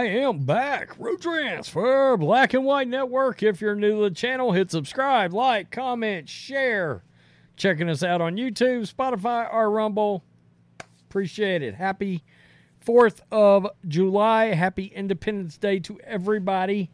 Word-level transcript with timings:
I 0.00 0.04
am 0.04 0.46
back. 0.46 0.98
Road 0.98 1.20
Transfer 1.20 2.16
Black 2.16 2.54
and 2.54 2.64
White 2.64 2.88
Network. 2.88 3.42
If 3.42 3.60
you're 3.60 3.74
new 3.74 3.96
to 3.96 4.08
the 4.08 4.10
channel, 4.10 4.52
hit 4.52 4.70
subscribe, 4.70 5.34
like, 5.34 5.70
comment, 5.70 6.26
share. 6.26 7.04
Checking 7.54 7.90
us 7.90 8.02
out 8.02 8.22
on 8.22 8.36
YouTube, 8.36 8.90
Spotify, 8.90 9.52
or 9.52 9.70
Rumble. 9.70 10.24
Appreciate 11.06 11.62
it. 11.62 11.74
Happy 11.74 12.24
4th 12.82 13.20
of 13.30 13.66
July. 13.86 14.54
Happy 14.54 14.86
Independence 14.86 15.58
Day 15.58 15.78
to 15.80 16.00
everybody 16.00 16.90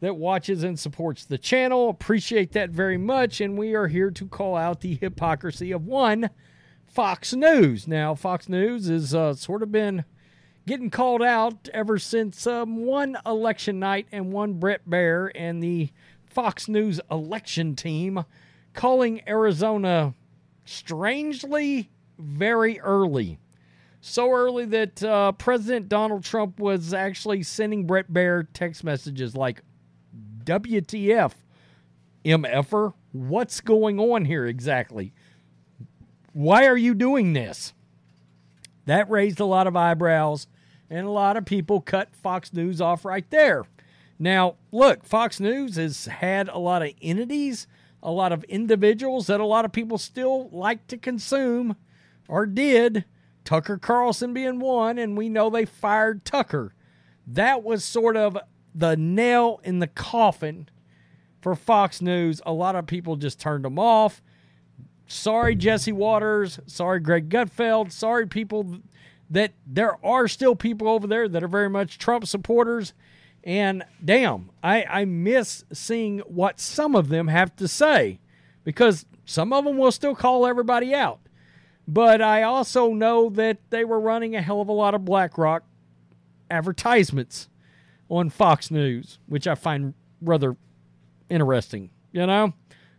that 0.00 0.16
watches 0.16 0.64
and 0.64 0.80
supports 0.80 1.24
the 1.24 1.38
channel. 1.38 1.90
Appreciate 1.90 2.50
that 2.54 2.70
very 2.70 2.98
much. 2.98 3.40
And 3.40 3.56
we 3.56 3.76
are 3.76 3.86
here 3.86 4.10
to 4.10 4.26
call 4.26 4.56
out 4.56 4.80
the 4.80 4.96
hypocrisy 4.96 5.70
of 5.70 5.86
one 5.86 6.30
Fox 6.88 7.34
News. 7.34 7.86
Now, 7.86 8.16
Fox 8.16 8.48
News 8.48 8.88
has 8.88 9.14
uh, 9.14 9.34
sort 9.34 9.62
of 9.62 9.70
been 9.70 10.04
getting 10.66 10.90
called 10.90 11.22
out 11.22 11.68
ever 11.72 11.98
since 11.98 12.46
um, 12.46 12.84
one 12.84 13.16
election 13.24 13.78
night 13.78 14.06
and 14.10 14.32
one 14.32 14.54
Brett 14.54 14.88
Baier 14.88 15.30
and 15.34 15.62
the 15.62 15.90
Fox 16.24 16.68
News 16.68 17.00
election 17.10 17.76
team 17.76 18.24
calling 18.74 19.22
Arizona 19.28 20.14
strangely 20.64 21.90
very 22.18 22.80
early. 22.80 23.38
So 24.00 24.30
early 24.30 24.66
that 24.66 25.02
uh, 25.02 25.32
President 25.32 25.88
Donald 25.88 26.24
Trump 26.24 26.60
was 26.60 26.92
actually 26.92 27.42
sending 27.42 27.86
Brett 27.86 28.12
Baier 28.12 28.46
text 28.52 28.84
messages 28.84 29.34
like, 29.34 29.62
WTF, 30.44 31.32
MFer, 32.24 32.94
what's 33.12 33.60
going 33.60 33.98
on 33.98 34.24
here 34.24 34.46
exactly? 34.46 35.12
Why 36.32 36.66
are 36.66 36.76
you 36.76 36.94
doing 36.94 37.32
this? 37.32 37.72
That 38.84 39.10
raised 39.10 39.40
a 39.40 39.44
lot 39.44 39.66
of 39.66 39.74
eyebrows 39.74 40.46
and 40.90 41.06
a 41.06 41.10
lot 41.10 41.36
of 41.36 41.44
people 41.44 41.80
cut 41.80 42.14
Fox 42.14 42.52
News 42.52 42.80
off 42.80 43.04
right 43.04 43.28
there. 43.30 43.64
Now, 44.18 44.56
look, 44.72 45.04
Fox 45.04 45.40
News 45.40 45.76
has 45.76 46.06
had 46.06 46.48
a 46.48 46.58
lot 46.58 46.82
of 46.82 46.92
entities, 47.02 47.66
a 48.02 48.10
lot 48.10 48.32
of 48.32 48.44
individuals 48.44 49.26
that 49.26 49.40
a 49.40 49.46
lot 49.46 49.64
of 49.64 49.72
people 49.72 49.98
still 49.98 50.48
like 50.50 50.86
to 50.88 50.96
consume 50.96 51.76
or 52.28 52.46
did. 52.46 53.04
Tucker 53.44 53.78
Carlson 53.78 54.34
being 54.34 54.58
one, 54.58 54.98
and 54.98 55.16
we 55.16 55.28
know 55.28 55.50
they 55.50 55.64
fired 55.64 56.24
Tucker. 56.24 56.74
That 57.26 57.62
was 57.62 57.84
sort 57.84 58.16
of 58.16 58.36
the 58.74 58.96
nail 58.96 59.60
in 59.62 59.78
the 59.78 59.86
coffin 59.86 60.68
for 61.40 61.54
Fox 61.54 62.02
News. 62.02 62.40
A 62.44 62.52
lot 62.52 62.74
of 62.74 62.86
people 62.86 63.16
just 63.16 63.38
turned 63.38 63.64
them 63.64 63.78
off. 63.78 64.22
Sorry, 65.06 65.54
Jesse 65.54 65.92
Watters. 65.92 66.58
Sorry, 66.66 66.98
Greg 66.98 67.28
Gutfeld. 67.28 67.92
Sorry, 67.92 68.26
people 68.26 68.80
that 69.30 69.52
there 69.66 70.04
are 70.04 70.28
still 70.28 70.54
people 70.54 70.88
over 70.88 71.06
there 71.06 71.28
that 71.28 71.42
are 71.42 71.48
very 71.48 71.70
much 71.70 71.98
Trump 71.98 72.26
supporters. 72.26 72.92
And 73.44 73.84
damn, 74.04 74.50
I, 74.62 74.84
I 74.84 75.04
miss 75.04 75.64
seeing 75.72 76.18
what 76.20 76.60
some 76.60 76.94
of 76.94 77.08
them 77.08 77.28
have 77.28 77.54
to 77.56 77.68
say 77.68 78.18
because 78.64 79.06
some 79.24 79.52
of 79.52 79.64
them 79.64 79.76
will 79.76 79.92
still 79.92 80.14
call 80.14 80.46
everybody 80.46 80.94
out. 80.94 81.20
But 81.88 82.20
I 82.20 82.42
also 82.42 82.92
know 82.92 83.30
that 83.30 83.58
they 83.70 83.84
were 83.84 84.00
running 84.00 84.34
a 84.34 84.42
hell 84.42 84.60
of 84.60 84.68
a 84.68 84.72
lot 84.72 84.94
of 84.94 85.04
BlackRock 85.04 85.62
advertisements 86.50 87.48
on 88.08 88.30
Fox 88.30 88.70
News, 88.70 89.18
which 89.26 89.46
I 89.46 89.54
find 89.54 89.94
rather 90.20 90.56
interesting. 91.28 91.90
You 92.12 92.26
know, 92.26 92.54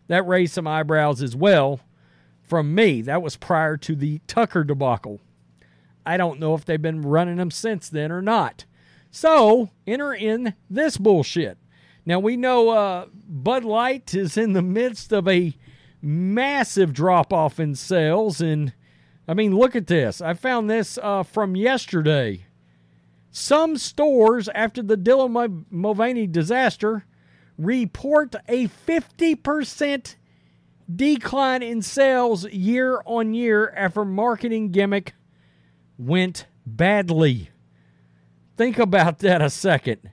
that 0.08 0.28
raised 0.28 0.54
some 0.54 0.68
eyebrows 0.68 1.22
as 1.22 1.36
well 1.36 1.82
from 2.44 2.74
me. 2.74 3.02
That 3.02 3.22
was 3.22 3.36
prior 3.36 3.76
to 3.78 3.96
the 3.96 4.20
Tucker 4.28 4.64
debacle. 4.64 5.20
I 6.08 6.16
don't 6.16 6.40
know 6.40 6.56
if 6.56 6.64
they've 6.64 6.82
been 6.82 7.02
running 7.02 7.36
them 7.36 7.52
since 7.52 7.90
then 7.90 8.14
or 8.14 8.22
not. 8.22 8.64
So 9.12 9.72
enter 9.86 10.14
in 10.14 10.54
this 10.70 10.98
bullshit. 10.98 11.58
Now 12.06 12.20
we 12.20 12.38
know 12.38 12.70
uh, 12.70 13.06
Bud 13.28 13.66
Light 13.66 14.14
is 14.14 14.38
in 14.38 14.54
the 14.54 14.62
midst 14.62 15.12
of 15.12 15.28
a 15.28 15.54
massive 16.02 16.94
drop 16.94 17.34
off 17.34 17.60
in 17.60 17.76
sales. 17.76 18.40
And 18.40 18.72
I 19.28 19.34
mean, 19.34 19.54
look 19.54 19.76
at 19.76 19.88
this. 19.88 20.22
I 20.22 20.34
found 20.34 20.70
this 20.70 20.98
uh, 20.98 21.24
from 21.24 21.58
yesterday. 21.58 22.46
Some 23.30 23.78
stores, 23.78 24.48
after 24.56 24.82
the 24.82 24.96
Dylan 24.96 25.66
Mulvaney 25.70 26.26
disaster, 26.26 27.06
report 27.58 28.34
a 28.48 28.70
50% 28.70 30.16
decline 30.96 31.62
in 31.62 31.82
sales 31.82 32.48
year 32.50 33.02
on 33.06 33.34
year 33.34 33.74
after 33.76 34.06
marketing 34.06 34.72
gimmick 34.72 35.14
went 35.98 36.46
badly. 36.66 37.50
Think 38.56 38.80
about 38.80 39.20
that 39.20 39.42
a 39.42 39.50
second. 39.50 40.12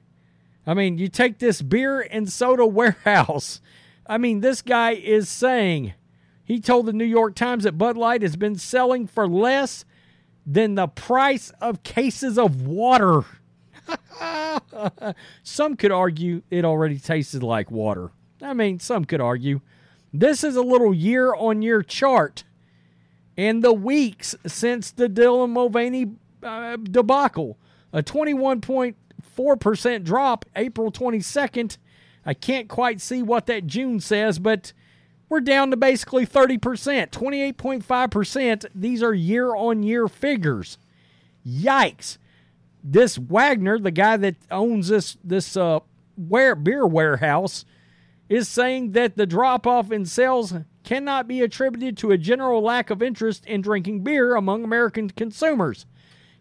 I 0.66 0.74
mean, 0.74 0.98
you 0.98 1.08
take 1.08 1.38
this 1.38 1.62
beer 1.62 2.00
and 2.00 2.30
soda 2.30 2.66
warehouse. 2.66 3.60
I 4.06 4.18
mean, 4.18 4.40
this 4.40 4.62
guy 4.62 4.92
is 4.92 5.28
saying 5.28 5.94
he 6.44 6.60
told 6.60 6.86
the 6.86 6.92
New 6.92 7.04
York 7.04 7.34
Times 7.34 7.64
that 7.64 7.78
Bud 7.78 7.96
Light 7.96 8.22
has 8.22 8.36
been 8.36 8.56
selling 8.56 9.06
for 9.06 9.26
less 9.26 9.84
than 10.46 10.74
the 10.74 10.88
price 10.88 11.50
of 11.60 11.82
cases 11.82 12.38
of 12.38 12.66
water. 12.66 13.24
some 15.42 15.76
could 15.76 15.92
argue 15.92 16.42
it 16.50 16.64
already 16.64 16.98
tasted 16.98 17.42
like 17.42 17.70
water. 17.70 18.10
I 18.42 18.52
mean, 18.52 18.78
some 18.78 19.04
could 19.04 19.20
argue. 19.22 19.60
This 20.12 20.44
is 20.44 20.54
a 20.54 20.62
little 20.62 20.92
year 20.92 21.34
on 21.34 21.62
year 21.62 21.82
chart 21.82 22.44
in 23.36 23.60
the 23.60 23.72
weeks 23.72 24.34
since 24.46 24.90
the 24.90 25.08
Dylan 25.08 25.50
Mulvaney 25.50 26.12
uh, 26.42 26.76
debacle. 26.76 27.58
A 27.92 28.02
21.4% 28.02 30.04
drop 30.04 30.44
April 30.56 30.90
22nd. 30.90 31.78
I 32.26 32.34
can't 32.34 32.68
quite 32.68 33.00
see 33.00 33.22
what 33.22 33.46
that 33.46 33.66
June 33.66 34.00
says, 34.00 34.38
but 34.38 34.72
we're 35.28 35.40
down 35.40 35.70
to 35.70 35.76
basically 35.76 36.26
30%, 36.26 37.10
28.5%. 37.10 38.66
These 38.74 39.02
are 39.02 39.14
year 39.14 39.54
on 39.54 39.82
year 39.82 40.08
figures. 40.08 40.78
Yikes. 41.46 42.18
This 42.82 43.16
Wagner, 43.16 43.78
the 43.78 43.90
guy 43.90 44.16
that 44.18 44.36
owns 44.50 44.88
this 44.88 45.16
this 45.24 45.56
uh, 45.56 45.80
beer 46.28 46.86
warehouse, 46.86 47.64
is 48.28 48.48
saying 48.48 48.92
that 48.92 49.16
the 49.16 49.26
drop 49.26 49.66
off 49.66 49.90
in 49.90 50.04
sales 50.04 50.54
cannot 50.84 51.26
be 51.26 51.42
attributed 51.42 51.96
to 51.96 52.10
a 52.10 52.18
general 52.18 52.60
lack 52.62 52.90
of 52.90 53.02
interest 53.02 53.46
in 53.46 53.62
drinking 53.62 54.04
beer 54.04 54.36
among 54.36 54.62
American 54.62 55.10
consumers. 55.10 55.86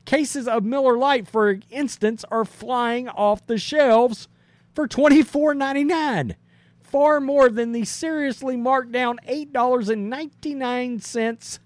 Cases 0.06 0.48
of 0.48 0.64
Miller 0.64 0.96
Lite, 0.98 1.28
for 1.28 1.58
instance, 1.70 2.24
are 2.30 2.46
flying 2.46 3.09
off 3.09 3.48
the 3.48 3.58
shelves 3.58 4.28
for 4.74 4.88
$24.99, 4.88 6.36
far 6.81 7.22
more 7.22 7.50
than 7.50 7.72
the 7.72 7.86
seriously 7.86 8.58
marked 8.58 8.92
down 8.92 9.18
$8.99 9.28 11.60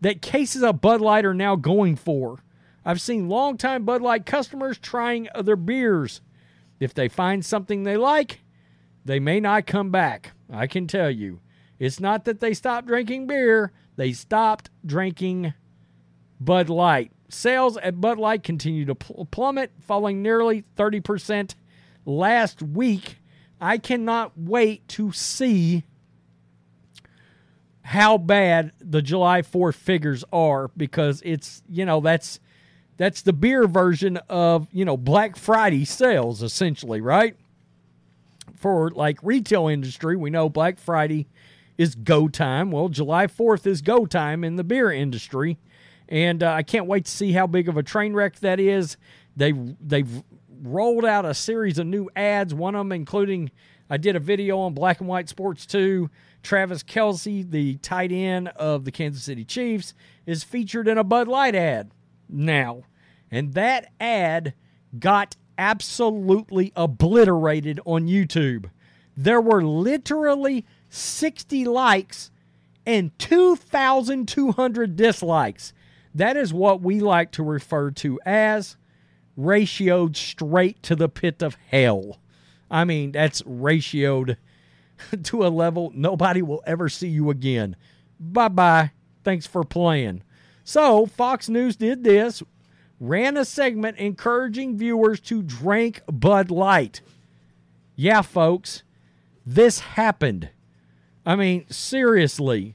that 0.00 0.22
cases 0.22 0.62
of 0.62 0.80
Bud 0.80 1.00
Light 1.00 1.24
are 1.24 1.34
now 1.34 1.56
going 1.56 1.96
for. 1.96 2.38
I've 2.84 3.00
seen 3.00 3.28
longtime 3.28 3.84
Bud 3.84 4.02
Light 4.02 4.26
customers 4.26 4.78
trying 4.78 5.28
other 5.34 5.56
beers. 5.56 6.20
If 6.80 6.94
they 6.94 7.08
find 7.08 7.44
something 7.44 7.82
they 7.82 7.98
like, 7.98 8.40
they 9.04 9.20
may 9.20 9.38
not 9.38 9.66
come 9.66 9.90
back. 9.90 10.32
I 10.50 10.66
can 10.66 10.86
tell 10.86 11.10
you. 11.10 11.40
It's 11.80 11.98
not 11.98 12.26
that 12.26 12.38
they 12.38 12.54
stopped 12.54 12.86
drinking 12.86 13.26
beer, 13.26 13.72
they 13.96 14.12
stopped 14.12 14.70
drinking 14.86 15.54
Bud 16.38 16.68
Light. 16.68 17.10
Sales 17.28 17.76
at 17.78 18.00
Bud 18.00 18.18
Light 18.18 18.42
continue 18.42 18.84
to 18.84 18.94
pl- 18.94 19.26
plummet, 19.30 19.72
falling 19.80 20.22
nearly 20.22 20.64
30% 20.76 21.54
last 22.04 22.62
week. 22.62 23.18
I 23.60 23.78
cannot 23.78 24.32
wait 24.36 24.86
to 24.88 25.10
see 25.12 25.84
how 27.82 28.18
bad 28.18 28.72
the 28.78 29.02
July 29.02 29.42
4th 29.42 29.74
figures 29.74 30.22
are 30.32 30.68
because 30.76 31.22
it's, 31.24 31.62
you 31.68 31.84
know, 31.84 32.00
that's 32.00 32.40
that's 32.98 33.22
the 33.22 33.32
beer 33.32 33.66
version 33.66 34.18
of, 34.28 34.68
you 34.72 34.84
know, 34.84 34.98
Black 34.98 35.34
Friday 35.34 35.86
sales 35.86 36.42
essentially, 36.42 37.00
right? 37.00 37.36
For 38.54 38.90
like 38.90 39.18
retail 39.22 39.68
industry, 39.68 40.16
we 40.16 40.28
know 40.28 40.50
Black 40.50 40.78
Friday 40.78 41.26
is 41.80 41.94
go 41.94 42.28
time. 42.28 42.70
Well, 42.70 42.90
July 42.90 43.26
4th 43.26 43.66
is 43.66 43.80
go 43.80 44.04
time 44.04 44.44
in 44.44 44.56
the 44.56 44.64
beer 44.64 44.92
industry. 44.92 45.56
And 46.10 46.42
uh, 46.42 46.52
I 46.52 46.62
can't 46.62 46.84
wait 46.84 47.06
to 47.06 47.10
see 47.10 47.32
how 47.32 47.46
big 47.46 47.70
of 47.70 47.78
a 47.78 47.82
train 47.82 48.12
wreck 48.12 48.38
that 48.40 48.60
is. 48.60 48.98
They, 49.34 49.52
they've 49.52 50.22
rolled 50.62 51.06
out 51.06 51.24
a 51.24 51.32
series 51.32 51.78
of 51.78 51.86
new 51.86 52.10
ads, 52.14 52.52
one 52.52 52.74
of 52.74 52.80
them 52.80 52.92
including 52.92 53.50
I 53.88 53.96
did 53.96 54.14
a 54.14 54.20
video 54.20 54.58
on 54.58 54.74
Black 54.74 55.00
and 55.00 55.08
White 55.08 55.30
Sports 55.30 55.64
2. 55.64 56.10
Travis 56.42 56.82
Kelce, 56.82 57.50
the 57.50 57.76
tight 57.76 58.12
end 58.12 58.48
of 58.48 58.84
the 58.84 58.92
Kansas 58.92 59.22
City 59.24 59.46
Chiefs, 59.46 59.94
is 60.26 60.44
featured 60.44 60.86
in 60.86 60.98
a 60.98 61.04
Bud 61.04 61.28
Light 61.28 61.54
ad 61.54 61.92
now. 62.28 62.82
And 63.30 63.54
that 63.54 63.90
ad 63.98 64.52
got 64.98 65.34
absolutely 65.56 66.74
obliterated 66.76 67.80
on 67.86 68.06
YouTube. 68.06 68.68
There 69.16 69.40
were 69.40 69.62
literally 69.62 70.66
60 70.90 71.64
likes 71.64 72.30
and 72.84 73.16
2,200 73.18 74.96
dislikes. 74.96 75.72
That 76.14 76.36
is 76.36 76.52
what 76.52 76.82
we 76.82 77.00
like 77.00 77.30
to 77.32 77.42
refer 77.42 77.92
to 77.92 78.20
as 78.26 78.76
ratioed 79.38 80.16
straight 80.16 80.82
to 80.82 80.96
the 80.96 81.08
pit 81.08 81.42
of 81.42 81.56
hell. 81.70 82.18
I 82.70 82.84
mean, 82.84 83.12
that's 83.12 83.42
ratioed 83.42 84.36
to 85.22 85.46
a 85.46 85.48
level 85.48 85.92
nobody 85.94 86.42
will 86.42 86.62
ever 86.66 86.88
see 86.88 87.08
you 87.08 87.30
again. 87.30 87.76
Bye 88.18 88.48
bye. 88.48 88.90
Thanks 89.22 89.46
for 89.46 89.64
playing. 89.64 90.22
So, 90.64 91.06
Fox 91.06 91.48
News 91.48 91.76
did 91.76 92.04
this, 92.04 92.42
ran 92.98 93.36
a 93.36 93.44
segment 93.44 93.96
encouraging 93.98 94.76
viewers 94.76 95.20
to 95.20 95.42
drink 95.42 96.02
Bud 96.06 96.50
Light. 96.50 97.00
Yeah, 97.96 98.22
folks, 98.22 98.82
this 99.44 99.80
happened. 99.80 100.50
I 101.30 101.36
mean, 101.36 101.64
seriously. 101.70 102.74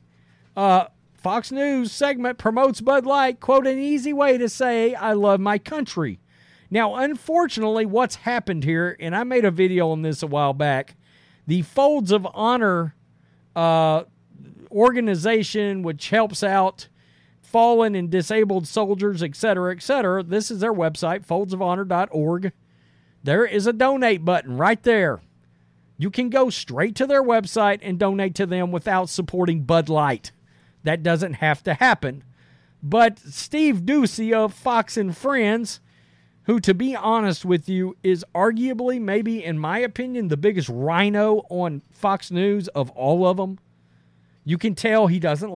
Uh, 0.56 0.86
Fox 1.14 1.52
News 1.52 1.92
segment 1.92 2.38
promotes 2.38 2.80
Bud 2.80 3.06
Light, 3.06 3.42
quote, 3.42 3.68
an 3.68 3.78
easy 3.78 4.14
way 4.14 4.38
to 4.38 4.48
say, 4.48 4.96
I 4.96 5.12
love 5.12 5.42
my 5.42 5.58
country. 5.58 6.22
Now, 6.72 6.96
unfortunately, 6.96 7.86
what's 7.86 8.16
happened 8.16 8.64
here, 8.64 8.96
and 8.98 9.14
I 9.14 9.26
made 9.26 9.44
a 9.44 9.52
video 9.52 9.90
on 9.90 10.04
this 10.04 10.24
a 10.24 10.28
while 10.28 10.54
back, 10.54 10.96
the 11.46 11.64
Folds 11.64 12.14
of 12.14 12.26
Honor 12.34 12.96
uh, 13.58 14.04
organization, 14.72 15.84
which 15.84 16.10
helps 16.10 16.42
out 16.42 16.88
fallen 17.42 17.94
and 17.94 18.10
disabled 18.10 18.70
soldiers, 18.70 19.22
etc., 19.22 19.76
etc. 19.76 20.24
This 20.24 20.50
is 20.50 20.62
their 20.62 20.74
website, 20.74 21.26
foldsofhonor.org. 21.26 22.54
There 23.22 23.46
is 23.46 23.68
a 23.68 23.74
donate 23.74 24.24
button 24.24 24.56
right 24.56 24.82
there. 24.82 25.20
You 25.98 26.10
can 26.10 26.30
go 26.30 26.50
straight 26.50 26.96
to 26.96 27.08
their 27.08 27.24
website 27.24 27.80
and 27.82 27.98
donate 27.98 28.36
to 28.36 28.46
them 28.46 28.72
without 28.72 29.10
supporting 29.10 29.64
Bud 29.64 29.90
Light. 29.90 30.32
That 30.84 31.04
doesn't 31.04 31.36
have 31.36 31.64
to 31.64 31.74
happen. 31.74 32.24
But 32.84 33.18
Steve 33.18 33.82
Doocy 33.82 34.34
of 34.34 34.54
Fox 34.54 34.98
and 34.98 35.16
Friends, 35.16 35.80
who, 36.44 36.60
to 36.60 36.74
be 36.74 36.96
honest 36.96 37.44
with 37.44 37.68
you, 37.68 37.98
is 38.04 38.26
arguably, 38.36 39.02
maybe 39.02 39.44
in 39.44 39.58
my 39.58 39.80
opinion, 39.80 40.28
the 40.28 40.38
biggest 40.38 40.70
rhino 40.70 41.46
on 41.50 41.82
Fox 41.92 42.30
News 42.30 42.68
of 42.70 42.92
all 42.92 43.26
of 43.26 43.38
them. 43.38 43.58
You 44.44 44.60
can 44.60 44.76
tell 44.76 45.08
he 45.08 45.20
doesn't 45.20 45.56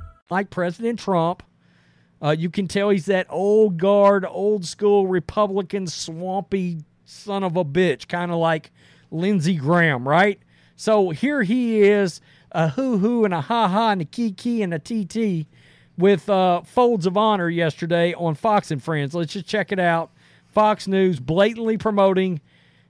like 0.31 0.49
President 0.49 0.97
Trump. 0.97 1.43
Uh, 2.23 2.35
you 2.37 2.49
can 2.49 2.67
tell 2.67 2.89
he's 2.89 3.07
that 3.07 3.27
old 3.29 3.77
guard, 3.77 4.25
old 4.25 4.65
school 4.65 5.07
Republican, 5.07 5.85
swampy 5.87 6.79
son 7.03 7.43
of 7.43 7.57
a 7.57 7.65
bitch, 7.65 8.07
kind 8.07 8.31
of 8.31 8.37
like 8.37 8.71
Lindsey 9.11 9.55
Graham, 9.55 10.07
right? 10.07 10.39
So 10.75 11.09
here 11.09 11.43
he 11.43 11.81
is, 11.81 12.21
a 12.51 12.69
hoo 12.69 12.97
hoo 12.97 13.25
and 13.25 13.33
a 13.33 13.41
ha 13.41 13.67
ha 13.67 13.91
and 13.91 14.01
a 14.01 14.05
kiki 14.05 14.61
and 14.61 14.73
a 14.73 14.79
TT 14.79 15.47
with 15.97 16.29
uh, 16.29 16.61
Folds 16.61 17.05
of 17.05 17.17
Honor 17.17 17.49
yesterday 17.49 18.13
on 18.13 18.35
Fox 18.35 18.71
and 18.71 18.81
Friends. 18.81 19.13
Let's 19.13 19.33
just 19.33 19.47
check 19.47 19.71
it 19.71 19.79
out. 19.79 20.11
Fox 20.47 20.87
News 20.87 21.19
blatantly 21.19 21.77
promoting, 21.77 22.41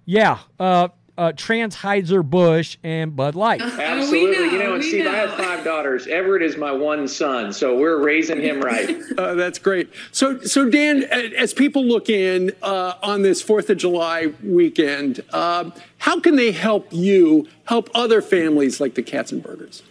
yeah, 0.06 0.40
uh, 0.60 0.90
uh, 1.22 2.24
Busch, 2.24 2.78
and 2.84 3.16
Bud 3.16 3.36
Light. 3.36 3.62
Absolutely. 3.80 4.38
Oh, 4.38 4.40
know, 4.40 4.52
you 4.52 4.60
know, 4.60 4.74
and 4.76 4.84
Steve, 4.84 5.06
know. 5.06 5.12
I 5.12 5.16
have 5.16 5.34
five 5.34 5.64
daughters. 5.64 6.08
Everett 6.08 6.42
is 6.42 6.58
my 6.58 6.72
one 6.72 7.08
son, 7.08 7.54
so 7.54 7.78
we're 7.78 8.02
raising 8.02 8.42
him 8.42 8.62
right. 8.62 8.90
uh, 9.18 9.36
that's 9.36 9.60
great. 9.60 9.92
So, 10.12 10.40
so 10.42 10.70
Dan, 10.70 11.04
as 11.04 11.54
people 11.54 11.86
look 11.86 12.10
in 12.10 12.54
uh, 12.64 12.96
on 13.04 13.22
this 13.22 13.42
Fourth 13.42 13.70
of 13.70 13.78
July 13.78 14.34
weekend, 14.44 15.24
uh, 15.32 15.70
how 16.00 16.20
can 16.20 16.36
they 16.38 16.52
help 16.52 16.88
you 16.92 17.48
help 17.66 17.90
other 17.94 18.22
families 18.22 18.82
like 18.82 18.96
the 18.96 19.04
Katzenbergers? 19.04 19.84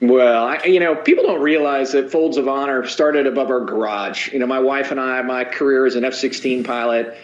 Well, 0.00 0.44
I, 0.44 0.64
you 0.64 0.80
know, 0.80 0.96
people 0.96 1.24
don't 1.24 1.40
realize 1.40 1.92
that 1.92 2.10
Folds 2.10 2.36
of 2.36 2.48
Honor 2.48 2.86
started 2.86 3.26
above 3.26 3.48
our 3.50 3.64
garage. 3.64 4.32
You 4.32 4.40
know, 4.40 4.46
my 4.46 4.58
wife 4.58 4.90
and 4.90 5.00
I, 5.00 5.22
my 5.22 5.44
career 5.44 5.86
as 5.86 5.94
an 5.94 6.04
F 6.04 6.14
16 6.14 6.64
pilot 6.64 7.16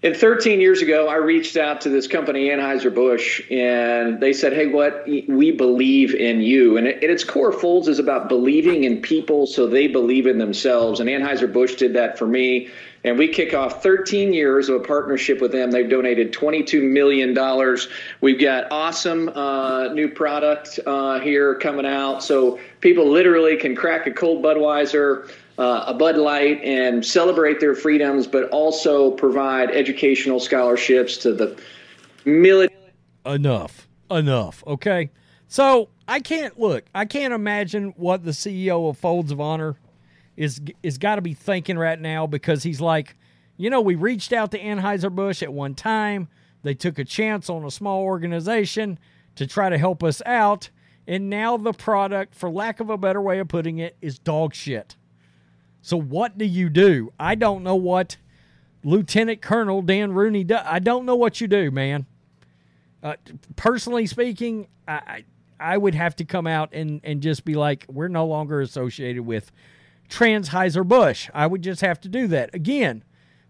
and 0.00 0.16
13 0.16 0.60
years 0.60 0.80
ago, 0.80 1.08
I 1.08 1.16
reached 1.16 1.56
out 1.56 1.80
to 1.80 1.88
this 1.88 2.06
company, 2.06 2.50
Anheuser-Busch, 2.50 3.50
and 3.50 4.20
they 4.20 4.32
said, 4.32 4.52
Hey, 4.52 4.66
what? 4.66 5.04
We 5.06 5.50
believe 5.50 6.14
in 6.14 6.40
you. 6.40 6.76
And 6.76 6.86
at 6.86 7.02
its 7.02 7.24
core, 7.24 7.50
Folds 7.50 7.88
is 7.88 7.98
about 7.98 8.28
believing 8.28 8.84
in 8.84 9.02
people 9.02 9.46
so 9.48 9.66
they 9.66 9.88
believe 9.88 10.28
in 10.28 10.38
themselves. 10.38 11.00
And 11.00 11.10
Anheuser-Busch 11.10 11.74
did 11.74 11.94
that 11.94 12.16
for 12.16 12.28
me. 12.28 12.68
And 13.02 13.18
we 13.18 13.26
kick 13.26 13.54
off 13.54 13.82
13 13.82 14.32
years 14.32 14.68
of 14.68 14.76
a 14.76 14.84
partnership 14.84 15.40
with 15.40 15.50
them. 15.50 15.72
They've 15.72 15.88
donated 15.88 16.32
$22 16.32 16.82
million. 16.82 17.36
We've 18.20 18.40
got 18.40 18.70
awesome 18.70 19.28
uh, 19.30 19.88
new 19.94 20.08
product 20.08 20.78
uh, 20.86 21.18
here 21.18 21.56
coming 21.56 21.86
out. 21.86 22.22
So 22.22 22.60
people 22.80 23.08
literally 23.08 23.56
can 23.56 23.74
crack 23.74 24.06
a 24.06 24.12
cold 24.12 24.44
Budweiser 24.44 25.28
uh, 25.58 25.84
a 25.88 25.94
Bud 25.94 26.16
Light 26.16 26.62
and 26.62 27.04
celebrate 27.04 27.60
their 27.60 27.74
freedoms, 27.74 28.26
but 28.26 28.48
also 28.50 29.10
provide 29.10 29.70
educational 29.70 30.38
scholarships 30.40 31.16
to 31.18 31.32
the 31.32 31.60
military. 32.24 32.78
Enough, 33.26 33.88
enough. 34.10 34.62
Okay, 34.66 35.10
so 35.48 35.88
I 36.06 36.20
can't 36.20 36.58
look. 36.58 36.84
I 36.94 37.04
can't 37.04 37.34
imagine 37.34 37.92
what 37.96 38.24
the 38.24 38.30
CEO 38.30 38.88
of 38.88 38.98
Folds 38.98 39.32
of 39.32 39.40
Honor 39.40 39.76
is 40.36 40.60
is 40.84 40.96
got 40.96 41.16
to 41.16 41.22
be 41.22 41.34
thinking 41.34 41.76
right 41.76 42.00
now 42.00 42.26
because 42.26 42.62
he's 42.62 42.80
like, 42.80 43.16
you 43.56 43.68
know, 43.68 43.80
we 43.80 43.96
reached 43.96 44.32
out 44.32 44.52
to 44.52 44.60
Anheuser 44.60 45.12
Busch 45.12 45.42
at 45.42 45.52
one 45.52 45.74
time. 45.74 46.28
They 46.62 46.74
took 46.74 46.98
a 46.98 47.04
chance 47.04 47.50
on 47.50 47.64
a 47.64 47.70
small 47.70 48.02
organization 48.02 48.98
to 49.34 49.46
try 49.46 49.68
to 49.68 49.78
help 49.78 50.04
us 50.04 50.22
out. 50.24 50.70
And 51.08 51.30
now 51.30 51.56
the 51.56 51.72
product, 51.72 52.34
for 52.34 52.50
lack 52.50 52.80
of 52.80 52.90
a 52.90 52.98
better 52.98 53.20
way 53.20 53.38
of 53.38 53.48
putting 53.48 53.78
it, 53.78 53.96
is 54.00 54.18
dog 54.18 54.54
shit. 54.54 54.94
So 55.82 55.96
what 55.96 56.36
do 56.36 56.44
you 56.44 56.68
do? 56.68 57.12
I 57.18 57.34
don't 57.34 57.62
know 57.62 57.76
what 57.76 58.16
Lieutenant 58.84 59.40
Colonel 59.40 59.82
Dan 59.82 60.12
Rooney 60.12 60.44
does. 60.44 60.62
I 60.64 60.78
don't 60.78 61.06
know 61.06 61.16
what 61.16 61.40
you 61.40 61.48
do, 61.48 61.70
man. 61.70 62.06
Uh, 63.02 63.14
personally 63.56 64.06
speaking, 64.06 64.68
I, 64.86 65.24
I 65.60 65.76
would 65.76 65.94
have 65.94 66.16
to 66.16 66.24
come 66.24 66.46
out 66.46 66.72
and, 66.72 67.00
and 67.04 67.20
just 67.20 67.44
be 67.44 67.54
like, 67.54 67.84
we're 67.88 68.08
no 68.08 68.26
longer 68.26 68.60
associated 68.60 69.24
with 69.24 69.52
Transheiser 70.08 70.86
Busch. 70.86 71.30
I 71.32 71.46
would 71.46 71.62
just 71.62 71.80
have 71.80 72.00
to 72.02 72.08
do 72.08 72.26
that. 72.28 72.54
Again, 72.54 73.04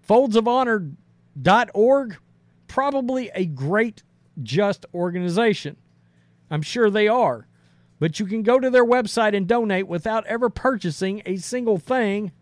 foldsofhonor.org, 0.09 2.17
probably 2.67 3.31
a 3.35 3.47
great, 3.47 4.03
just 4.43 4.87
organization. 4.95 5.77
I'm 6.51 6.63
sure 6.63 6.91
they 6.91 7.09
are. 7.09 7.48
But 7.99 8.21
you 8.21 8.27
can 8.27 8.43
go 8.43 8.61
to 8.61 8.71
their 8.71 8.85
website 8.85 9.37
and 9.37 9.47
donate 9.47 9.89
without 9.89 10.27
ever 10.27 10.49
purchasing 10.49 11.23
a 11.27 11.37
single 11.37 11.79
thing 11.79 12.33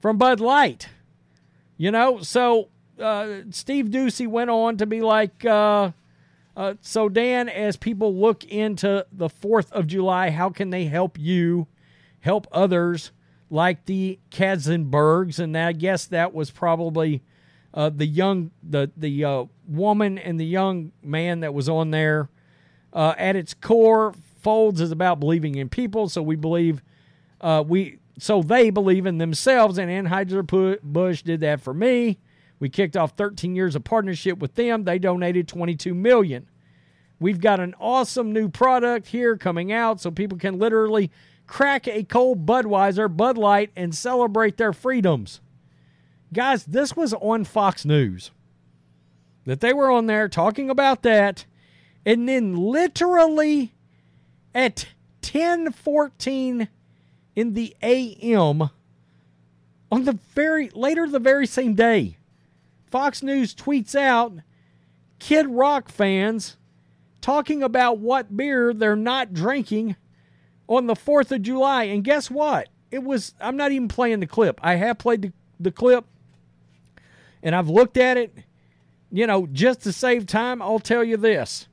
from 0.00 0.18
Bud 0.18 0.40
Light. 0.40 0.88
You 1.76 1.90
know, 1.90 2.20
so 2.20 2.68
uh, 3.00 3.38
Steve 3.50 3.86
Doocy 3.86 4.28
went 4.28 4.50
on 4.50 4.76
to 4.76 4.86
be 4.86 5.00
like, 5.00 5.44
uh, 5.44 5.90
uh, 6.56 6.74
so 6.80 7.08
Dan, 7.08 7.48
as 7.48 7.76
people 7.76 8.14
look 8.14 8.44
into 8.44 9.04
the 9.10 9.28
4th 9.28 9.72
of 9.72 9.86
July, 9.86 10.30
how 10.30 10.50
can 10.50 10.70
they 10.70 10.84
help 10.84 11.18
you 11.18 11.66
help 12.20 12.46
others 12.52 13.10
like 13.50 13.86
the 13.86 14.20
Katzenbergs? 14.30 15.40
And 15.40 15.56
I 15.58 15.72
guess 15.72 16.06
that 16.06 16.32
was 16.32 16.50
probably 16.52 17.22
uh, 17.72 17.90
the 17.90 18.06
young, 18.06 18.52
the, 18.62 18.90
the 18.96 19.24
uh, 19.24 19.44
woman 19.66 20.16
and 20.18 20.38
the 20.38 20.46
young 20.46 20.92
man 21.02 21.40
that 21.40 21.52
was 21.52 21.68
on 21.68 21.90
there. 21.90 22.28
Uh, 22.92 23.12
at 23.18 23.34
its 23.34 23.54
core, 23.54 24.14
Folds 24.44 24.80
is 24.80 24.92
about 24.92 25.18
believing 25.18 25.56
in 25.56 25.68
people, 25.68 26.08
so 26.08 26.22
we 26.22 26.36
believe 26.36 26.82
uh, 27.40 27.64
we 27.66 27.98
so 28.18 28.42
they 28.42 28.70
believe 28.70 29.06
in 29.06 29.18
themselves, 29.18 29.78
and 29.78 29.90
Anheuser 29.90 30.78
Busch 30.82 31.22
did 31.22 31.40
that 31.40 31.60
for 31.60 31.74
me. 31.74 32.18
We 32.60 32.68
kicked 32.68 32.96
off 32.96 33.12
13 33.16 33.56
years 33.56 33.74
of 33.74 33.82
partnership 33.82 34.38
with 34.38 34.54
them. 34.54 34.84
They 34.84 34.98
donated 34.98 35.48
22 35.48 35.94
million. 35.94 36.48
We've 37.18 37.40
got 37.40 37.60
an 37.60 37.74
awesome 37.80 38.32
new 38.32 38.48
product 38.48 39.08
here 39.08 39.36
coming 39.36 39.72
out, 39.72 40.00
so 40.00 40.10
people 40.10 40.38
can 40.38 40.58
literally 40.58 41.10
crack 41.46 41.88
a 41.88 42.04
cold 42.04 42.46
Budweiser, 42.46 43.14
Bud 43.14 43.36
Light, 43.36 43.70
and 43.76 43.94
celebrate 43.94 44.56
their 44.56 44.72
freedoms. 44.72 45.40
Guys, 46.32 46.64
this 46.64 46.96
was 46.96 47.14
on 47.14 47.44
Fox 47.44 47.84
News. 47.84 48.30
That 49.44 49.60
they 49.60 49.72
were 49.72 49.90
on 49.90 50.06
there 50.06 50.28
talking 50.28 50.70
about 50.70 51.02
that, 51.02 51.44
and 52.06 52.28
then 52.28 52.56
literally 52.56 53.73
at 54.54 54.86
10:14 55.22 56.68
in 57.34 57.54
the 57.54 57.76
AM 57.82 58.70
on 59.90 60.04
the 60.04 60.18
very 60.34 60.70
later 60.70 61.08
the 61.08 61.18
very 61.18 61.46
same 61.46 61.74
day, 61.74 62.16
Fox 62.86 63.22
News 63.22 63.54
tweets 63.54 63.94
out 63.94 64.32
Kid 65.18 65.46
Rock 65.48 65.88
fans 65.88 66.56
talking 67.20 67.62
about 67.62 67.98
what 67.98 68.36
beer 68.36 68.74
they're 68.74 68.96
not 68.96 69.32
drinking 69.32 69.96
on 70.68 70.86
the 70.86 70.94
4th 70.94 71.32
of 71.32 71.42
July. 71.42 71.84
And 71.84 72.04
guess 72.04 72.30
what? 72.30 72.68
It 72.90 73.02
was, 73.02 73.34
I'm 73.40 73.56
not 73.56 73.72
even 73.72 73.88
playing 73.88 74.20
the 74.20 74.26
clip. 74.26 74.60
I 74.62 74.74
have 74.74 74.98
played 74.98 75.22
the, 75.22 75.32
the 75.58 75.72
clip 75.72 76.04
and 77.42 77.54
I've 77.54 77.68
looked 77.68 77.96
at 77.96 78.16
it. 78.16 78.34
You 79.10 79.26
know, 79.26 79.46
just 79.46 79.82
to 79.82 79.92
save 79.92 80.26
time, 80.26 80.60
I'll 80.60 80.80
tell 80.80 81.04
you 81.04 81.16
this. 81.16 81.68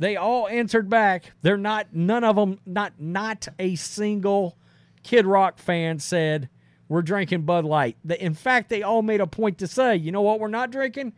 They 0.00 0.16
all 0.16 0.48
answered 0.48 0.88
back. 0.88 1.30
They're 1.42 1.58
not, 1.58 1.88
none 1.92 2.24
of 2.24 2.34
them, 2.34 2.58
not, 2.64 2.94
not 2.98 3.46
a 3.58 3.74
single 3.76 4.56
Kid 5.02 5.26
Rock 5.26 5.58
fan 5.58 5.98
said, 5.98 6.48
we're 6.88 7.02
drinking 7.02 7.42
Bud 7.42 7.66
Light. 7.66 7.98
In 8.18 8.32
fact, 8.32 8.70
they 8.70 8.82
all 8.82 9.02
made 9.02 9.20
a 9.20 9.26
point 9.26 9.58
to 9.58 9.66
say, 9.66 9.96
you 9.96 10.10
know 10.10 10.22
what, 10.22 10.40
we're 10.40 10.48
not 10.48 10.70
drinking 10.70 11.12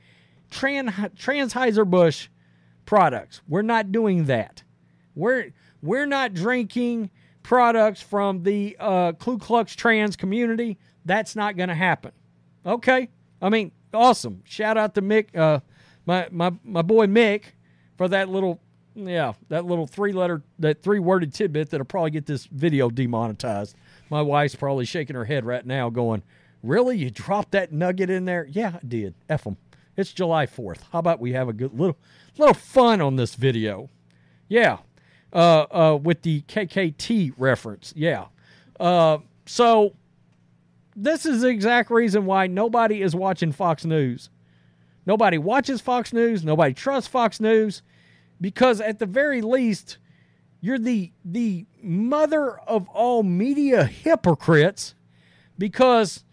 Trans, 0.51 0.91
Transheiser-Busch 0.91 2.27
products. 2.85 3.41
We're 3.49 3.63
not 3.63 3.93
doing 3.93 4.25
that. 4.25 4.65
We're 5.15 5.53
we're 5.81 6.07
not 6.07 6.35
drinking 6.35 7.11
products 7.45 8.03
from 8.03 8.43
the 8.43 8.77
uh, 8.81 9.13
Ku 9.13 9.39
Klux 9.39 9.77
Trans 9.77 10.17
community. 10.17 10.77
That's 11.05 11.37
not 11.37 11.57
going 11.57 11.69
to 11.69 11.75
happen. 11.75 12.13
Okay. 12.67 13.09
I 13.41 13.49
mean, 13.49 13.71
awesome. 13.95 14.43
Shout 14.45 14.77
out 14.77 14.95
to 14.97 15.03
Mick, 15.03 15.37
uh, 15.37 15.61
my 16.05 16.27
my 16.33 16.53
my 16.65 16.83
boy 16.83 17.07
Mick, 17.07 17.45
for 17.97 18.09
that 18.09 18.29
little 18.29 18.61
yeah 18.95 19.33
that 19.49 19.65
little 19.65 19.87
three 19.87 20.13
letter 20.13 20.43
that 20.59 20.83
three 20.83 20.99
worded 20.99 21.33
tidbit 21.33 21.71
that'll 21.71 21.87
probably 21.87 22.11
get 22.11 22.27
this 22.27 22.47
video 22.47 22.91
demonetized. 22.91 23.77
My 24.11 24.23
wife's 24.23 24.55
probably 24.55 24.85
shaking 24.85 25.17
her 25.17 25.25
head 25.25 25.45
right 25.45 25.65
now, 25.65 25.89
going, 25.91 26.23
"Really? 26.63 26.99
You 26.99 27.11
dropped 27.11 27.53
that 27.53 27.73
nugget 27.73 28.11
in 28.11 28.25
there?" 28.25 28.47
Yeah, 28.51 28.79
I 28.83 28.87
did. 28.87 29.15
F 29.29 29.45
them. 29.45 29.57
It's 29.97 30.13
July 30.13 30.47
Fourth. 30.47 30.85
How 30.93 30.99
about 30.99 31.21
we 31.21 31.33
have 31.33 31.49
a 31.49 31.53
good 31.53 31.79
little 31.79 31.97
little 32.39 32.55
fun 32.55 33.01
on 33.01 33.17
this 33.17 33.35
video? 33.35 33.91
Yeah, 34.49 34.79
uh, 35.33 35.67
uh, 35.71 35.99
with 36.03 36.23
the 36.23 36.43
KKT 36.43 37.35
reference. 37.37 37.93
Yeah. 37.97 38.27
Uh, 38.79 39.19
so 39.47 39.95
this 40.95 41.25
is 41.25 41.43
the 41.43 41.49
exact 41.49 41.91
reason 41.91 42.27
why 42.27 42.47
nobody 42.47 43.03
is 43.03 43.15
watching 43.15 43.53
Fox 43.53 43.85
News. 43.85 44.29
Nobody 45.07 45.39
watches 45.39 45.81
Fox 45.81 46.13
News. 46.13 46.45
Nobody 46.45 46.75
trusts 46.75 47.09
Fox 47.09 47.41
News 47.41 47.83
because 48.43 48.81
at 48.81 48.99
the 48.99 49.07
very 49.07 49.41
least, 49.41 49.97
you're 50.61 50.79
the 50.79 51.13
the 51.25 51.65
mother 51.81 52.59
of 52.59 52.89
all 52.89 53.23
media 53.23 53.85
hypocrites 53.85 54.95
because 55.57 56.25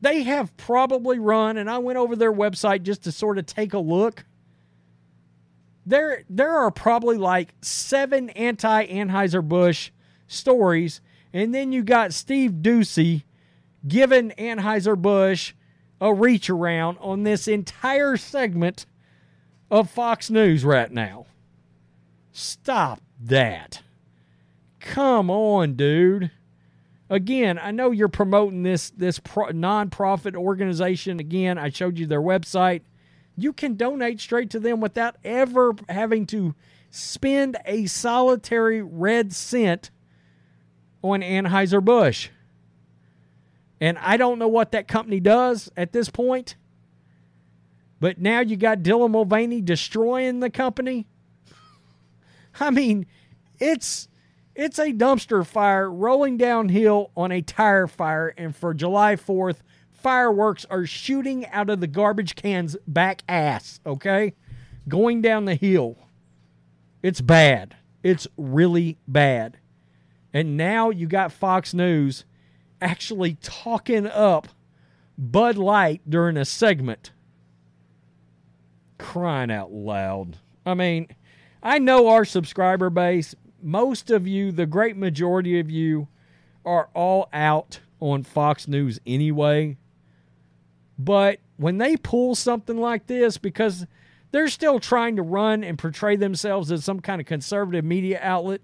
they 0.00 0.22
have 0.22 0.56
probably 0.56 1.18
run 1.18 1.56
and 1.56 1.68
I 1.68 1.78
went 1.78 1.98
over 1.98 2.14
their 2.14 2.32
website 2.32 2.82
just 2.82 3.02
to 3.04 3.12
sort 3.12 3.38
of 3.38 3.46
take 3.46 3.72
a 3.72 3.78
look. 3.78 4.26
There 5.86 6.22
there 6.28 6.52
are 6.52 6.70
probably 6.70 7.16
like 7.16 7.54
seven 7.62 8.28
anti 8.30 8.86
Anheuser-Busch 8.86 9.90
stories, 10.26 11.00
and 11.32 11.54
then 11.54 11.72
you 11.72 11.82
got 11.82 12.12
Steve 12.12 12.52
Doocy 12.60 13.24
giving 13.88 14.30
Anheuser-Busch 14.32 15.54
a 16.00 16.12
reach 16.12 16.50
around 16.50 16.98
on 17.00 17.22
this 17.22 17.48
entire 17.48 18.18
segment 18.18 18.84
of 19.74 19.90
Fox 19.90 20.30
News 20.30 20.64
right 20.64 20.90
now. 20.90 21.26
Stop 22.32 23.00
that. 23.20 23.82
Come 24.80 25.30
on, 25.30 25.74
dude. 25.74 26.30
Again, 27.10 27.58
I 27.58 27.70
know 27.70 27.90
you're 27.90 28.08
promoting 28.08 28.62
this 28.62 28.90
this 28.90 29.18
pro- 29.18 29.52
nonprofit 29.52 30.34
organization. 30.34 31.20
Again, 31.20 31.58
I 31.58 31.68
showed 31.68 31.98
you 31.98 32.06
their 32.06 32.22
website 32.22 32.82
you 33.36 33.52
can 33.52 33.76
donate 33.76 34.20
straight 34.20 34.50
to 34.50 34.60
them 34.60 34.80
without 34.80 35.16
ever 35.24 35.74
having 35.88 36.26
to 36.26 36.54
spend 36.90 37.56
a 37.64 37.86
solitary 37.86 38.82
red 38.82 39.32
cent 39.32 39.90
on 41.02 41.20
Anheuser-Busch. 41.20 42.28
And 43.80 43.98
I 43.98 44.16
don't 44.16 44.38
know 44.38 44.48
what 44.48 44.72
that 44.72 44.88
company 44.88 45.20
does 45.20 45.70
at 45.76 45.92
this 45.92 46.08
point. 46.08 46.56
But 48.04 48.20
now 48.20 48.40
you 48.40 48.58
got 48.58 48.80
Dylan 48.80 49.12
Mulvaney 49.12 49.62
destroying 49.62 50.40
the 50.40 50.50
company. 50.50 51.06
I 52.60 52.68
mean, 52.68 53.06
it's 53.58 54.10
it's 54.54 54.78
a 54.78 54.92
dumpster 54.92 55.46
fire 55.46 55.90
rolling 55.90 56.36
downhill 56.36 57.12
on 57.16 57.32
a 57.32 57.40
tire 57.40 57.86
fire 57.86 58.34
and 58.36 58.54
for 58.54 58.74
July 58.74 59.16
4th 59.16 59.60
fireworks 59.90 60.66
are 60.68 60.84
shooting 60.84 61.46
out 61.46 61.70
of 61.70 61.80
the 61.80 61.86
garbage 61.86 62.34
can's 62.34 62.76
back 62.86 63.22
ass, 63.26 63.80
okay? 63.86 64.34
Going 64.86 65.22
down 65.22 65.46
the 65.46 65.54
hill. 65.54 65.96
It's 67.02 67.22
bad. 67.22 67.74
It's 68.02 68.28
really 68.36 68.98
bad. 69.08 69.56
And 70.30 70.58
now 70.58 70.90
you 70.90 71.06
got 71.06 71.32
Fox 71.32 71.72
News 71.72 72.26
actually 72.82 73.38
talking 73.40 74.06
up 74.06 74.48
Bud 75.16 75.56
Light 75.56 76.02
during 76.06 76.36
a 76.36 76.44
segment. 76.44 77.12
Crying 78.98 79.50
out 79.50 79.72
loud. 79.72 80.38
I 80.64 80.74
mean, 80.74 81.08
I 81.62 81.78
know 81.78 82.08
our 82.08 82.24
subscriber 82.24 82.90
base, 82.90 83.34
most 83.62 84.10
of 84.10 84.26
you, 84.26 84.52
the 84.52 84.66
great 84.66 84.96
majority 84.96 85.58
of 85.58 85.70
you, 85.70 86.08
are 86.64 86.88
all 86.94 87.28
out 87.32 87.80
on 88.00 88.22
Fox 88.22 88.68
News 88.68 89.00
anyway. 89.06 89.76
But 90.98 91.40
when 91.56 91.78
they 91.78 91.96
pull 91.96 92.34
something 92.34 92.76
like 92.76 93.06
this, 93.06 93.38
because 93.38 93.86
they're 94.30 94.48
still 94.48 94.80
trying 94.80 95.16
to 95.16 95.22
run 95.22 95.64
and 95.64 95.78
portray 95.78 96.16
themselves 96.16 96.70
as 96.70 96.84
some 96.84 97.00
kind 97.00 97.20
of 97.20 97.26
conservative 97.26 97.84
media 97.84 98.18
outlet, 98.22 98.60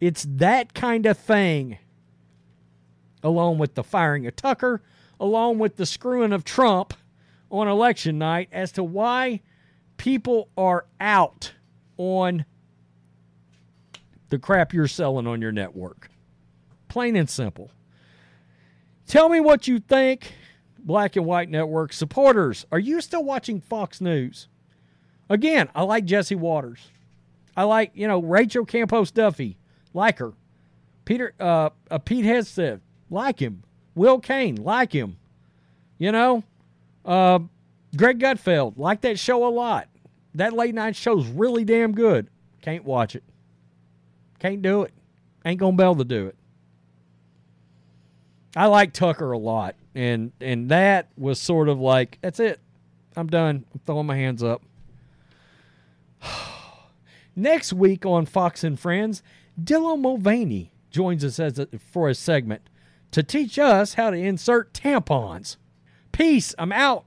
it's 0.00 0.26
that 0.28 0.74
kind 0.74 1.06
of 1.06 1.18
thing, 1.18 1.78
along 3.22 3.58
with 3.58 3.74
the 3.74 3.84
firing 3.84 4.26
of 4.26 4.34
Tucker, 4.36 4.82
along 5.18 5.58
with 5.58 5.76
the 5.76 5.86
screwing 5.86 6.32
of 6.32 6.44
Trump 6.44 6.94
on 7.50 7.68
election 7.68 8.18
night, 8.18 8.48
as 8.52 8.72
to 8.72 8.84
why 8.84 9.40
people 9.96 10.48
are 10.56 10.86
out 11.00 11.52
on 11.96 12.44
the 14.28 14.38
crap 14.38 14.72
you're 14.72 14.88
selling 14.88 15.26
on 15.26 15.42
your 15.42 15.52
network. 15.52 16.08
Plain 16.88 17.16
and 17.16 17.28
simple. 17.28 17.70
Tell 19.06 19.28
me 19.28 19.40
what 19.40 19.68
you 19.68 19.80
think. 19.80 20.34
Black 20.78 21.16
and 21.16 21.26
White 21.26 21.50
Network 21.50 21.92
supporters, 21.92 22.64
are 22.72 22.78
you 22.78 23.02
still 23.02 23.22
watching 23.22 23.60
Fox 23.60 24.00
News? 24.00 24.48
Again, 25.28 25.68
I 25.74 25.82
like 25.82 26.06
Jesse 26.06 26.34
Watters. 26.34 26.88
I 27.56 27.64
like, 27.64 27.90
you 27.94 28.08
know, 28.08 28.20
Rachel 28.20 28.64
Campos 28.64 29.10
Duffy. 29.10 29.58
Like 29.92 30.18
her. 30.18 30.32
Peter 31.04 31.34
uh, 31.40 31.70
uh 31.90 31.98
Pete 31.98 32.24
Hegseth, 32.24 32.80
like 33.10 33.40
him. 33.40 33.64
Will 33.94 34.20
Cain, 34.20 34.56
like 34.56 34.92
him. 34.92 35.18
You 35.98 36.12
know? 36.12 36.44
Uh, 37.04 37.40
Greg 37.96 38.18
Gutfeld, 38.18 38.74
like 38.76 39.00
that 39.02 39.18
show 39.18 39.46
a 39.46 39.50
lot. 39.50 39.88
That 40.34 40.52
late 40.52 40.74
night 40.74 40.94
show's 40.94 41.26
really 41.26 41.64
damn 41.64 41.92
good. 41.92 42.28
Can't 42.62 42.84
watch 42.84 43.16
it. 43.16 43.24
Can't 44.38 44.62
do 44.62 44.82
it. 44.82 44.92
Ain't 45.44 45.58
gonna 45.58 45.76
be 45.76 45.82
able 45.82 45.96
to 45.96 46.04
do 46.04 46.26
it. 46.26 46.36
I 48.54 48.66
like 48.66 48.92
Tucker 48.92 49.32
a 49.32 49.38
lot 49.38 49.74
and 49.94 50.32
and 50.40 50.68
that 50.68 51.08
was 51.16 51.40
sort 51.40 51.68
of 51.68 51.80
like 51.80 52.18
that's 52.20 52.40
it. 52.40 52.60
I'm 53.16 53.26
done. 53.26 53.64
I'm 53.72 53.80
throwing 53.86 54.06
my 54.06 54.16
hands 54.16 54.42
up. 54.42 54.62
Next 57.36 57.72
week 57.72 58.06
on 58.06 58.26
Fox 58.26 58.62
and 58.62 58.78
Friends, 58.78 59.22
Dylan 59.62 60.00
Mulvaney 60.00 60.72
joins 60.90 61.24
us 61.24 61.38
as 61.38 61.58
a, 61.58 61.66
for 61.78 62.08
a 62.08 62.14
segment 62.14 62.62
to 63.10 63.22
teach 63.22 63.58
us 63.58 63.94
how 63.94 64.10
to 64.10 64.16
insert 64.16 64.72
tampons. 64.72 65.56
Peace. 66.12 66.54
I'm 66.58 66.72
out. 66.72 67.04